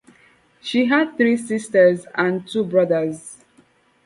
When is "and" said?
2.15-2.47